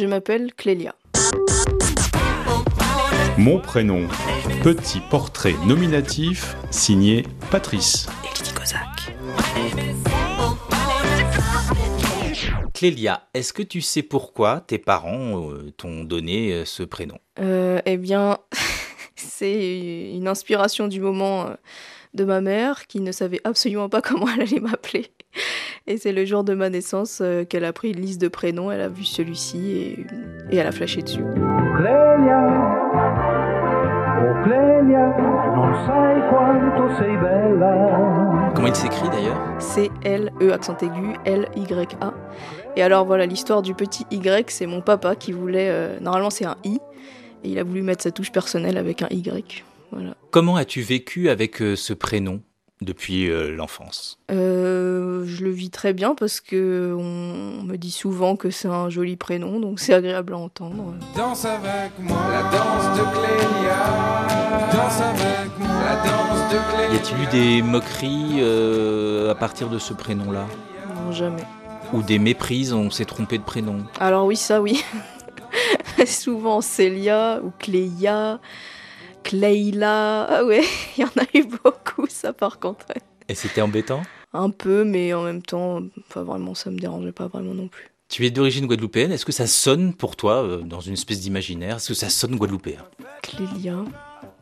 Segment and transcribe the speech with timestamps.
[0.00, 0.94] Je m'appelle Clélia.
[3.36, 4.08] Mon prénom,
[4.62, 8.06] petit portrait nominatif signé Patrice.
[12.72, 17.18] Clélia, est-ce que tu sais pourquoi tes parents euh, t'ont donné euh, ce prénom?
[17.38, 18.38] Euh, eh bien,
[19.16, 21.50] c'est une inspiration du moment
[22.14, 25.10] de ma mère qui ne savait absolument pas comment elle allait m'appeler.
[25.86, 28.70] Et c'est le jour de ma naissance euh, qu'elle a pris une liste de prénoms,
[28.70, 30.06] elle a vu celui-ci et,
[30.50, 31.24] et elle a flashé dessus.
[34.22, 35.16] Oh Clelia,
[35.56, 38.52] non sai quanto sei bella.
[38.54, 39.38] Comment il s'écrit d'ailleurs?
[39.58, 42.12] C-L-E accent aigu, L-Y-A.
[42.76, 45.68] Et alors voilà, l'histoire du petit Y, c'est mon papa qui voulait.
[45.70, 46.78] euh, normalement, c'est un I.
[47.42, 49.64] Et il a voulu mettre sa touche personnelle avec un Y.
[49.92, 50.14] Voilà.
[50.30, 52.40] Comment as-tu vécu avec euh, ce prénom?
[52.80, 58.36] Depuis euh, l'enfance Euh, je le vis très bien parce que on me dit souvent
[58.36, 60.94] que c'est un joli prénom, donc c'est agréable à entendre.
[61.16, 64.70] Danse avec moi, la danse de Clélia.
[64.72, 67.00] Danse avec moi, la danse de Y Clélia.
[67.00, 70.46] a-t-il eu des moqueries euh, à partir de ce prénom-là?
[71.04, 71.42] Non, jamais.
[71.92, 73.78] Ou des méprises, on s'est trompé de prénom?
[73.98, 74.82] Alors oui, ça oui.
[76.06, 78.40] souvent Célia ou Cléia,
[79.22, 80.24] Cléila.
[80.28, 80.62] Ah ouais,
[80.96, 82.86] il y en a eu beaucoup, ça par contre.
[82.88, 83.00] ouais.
[83.28, 84.02] Et c'était embêtant?
[84.32, 85.80] Un peu, mais en même temps,
[86.12, 87.88] pas vraiment, ça me dérangeait pas vraiment non plus.
[88.08, 91.76] Tu es d'origine guadeloupéenne, est-ce que ça sonne pour toi, euh, dans une espèce d'imaginaire,
[91.76, 92.84] est-ce que ça sonne guadeloupéen?
[93.22, 93.76] Clélia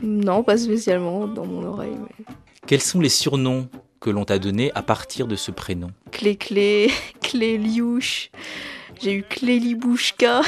[0.00, 1.96] Non, pas spécialement dans mon oreille.
[2.00, 2.24] Mais...
[2.66, 3.68] Quels sont les surnoms
[4.00, 5.88] que l'on t'a donnés à partir de ce prénom?
[6.12, 6.90] Clé Clé,
[7.20, 8.30] Cléliouche.
[9.02, 10.40] J'ai eu Clélibouchka.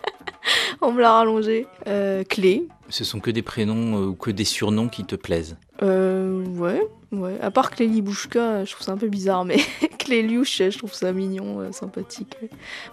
[0.82, 1.66] On me l'a rallongé.
[1.86, 2.66] Euh, Clé.
[2.94, 5.56] Ce sont que des prénoms euh, ou que des surnoms qui te plaisent.
[5.82, 6.13] Euh,
[6.58, 7.38] ouais, ouais.
[7.40, 9.56] À part Clélibouchka, je trouve ça un peu bizarre, mais
[9.98, 12.36] Cléliouche, je trouve ça mignon, euh, sympathique.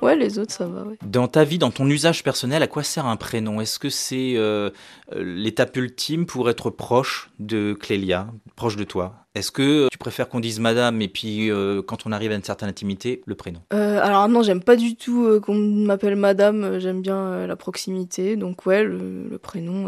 [0.02, 0.98] Ouais, les autres, ça va, ouais.
[1.05, 3.61] Dans ta vie, dans ton usage personnel, à quoi sert un prénom?
[3.61, 4.70] Est-ce que c'est euh,
[5.14, 9.16] euh, l'étape ultime pour être proche de Clélia, proche de toi?
[9.33, 12.43] Est-ce que tu préfères qu'on dise madame et puis euh, quand on arrive à une
[12.43, 13.61] certaine intimité, le prénom?
[13.73, 18.36] Euh, alors non, j'aime pas du tout euh, qu'on m'appelle madame, j'aime bien la proximité,
[18.36, 19.88] donc ouais, le, le prénom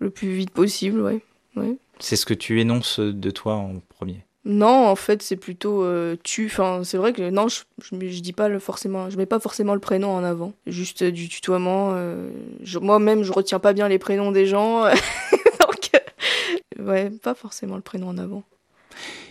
[0.00, 1.20] le plus vite possible, ouais.
[1.54, 1.76] ouais.
[2.00, 4.24] C'est ce que tu énonces de toi en premier.
[4.46, 6.46] Non, en fait, c'est plutôt euh, tu.
[6.46, 9.38] Enfin, c'est vrai que non, je, je, je dis pas le forcément, je mets pas
[9.38, 10.54] forcément le prénom en avant.
[10.66, 11.90] Juste euh, du tutoiement.
[11.92, 12.30] euh,
[12.62, 14.84] je- Moi-même, je retiens pas bien les prénoms des gens,
[15.60, 18.42] donc euh, ouais, pas forcément le prénom en avant.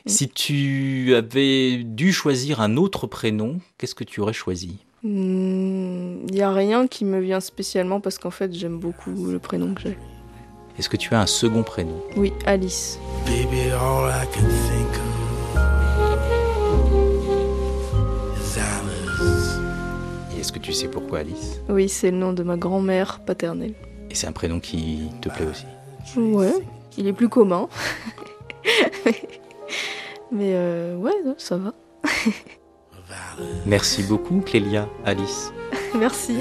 [0.05, 4.77] Si tu avais dû choisir un autre prénom, qu'est-ce que tu aurais choisi?
[5.03, 9.73] Il y a rien qui me vient spécialement parce qu'en fait, j'aime beaucoup le prénom
[9.73, 9.97] que j'ai.
[10.79, 12.01] Est-ce que tu as un second prénom?
[12.15, 12.97] Oui, Alice.
[13.25, 14.87] Baby, all I can think
[15.53, 16.17] of
[18.37, 19.59] is Alice.
[20.33, 21.59] Et est-ce que tu sais pourquoi Alice?
[21.67, 23.73] Oui, c'est le nom de ma grand-mère paternelle.
[24.09, 25.65] Et c'est un prénom qui te plaît aussi?
[26.15, 26.53] Ouais,
[26.97, 27.67] il est plus commun.
[30.31, 31.73] Mais euh, ouais, ça va.
[33.65, 35.51] Merci beaucoup Clélia, Alice.
[35.93, 36.37] Merci.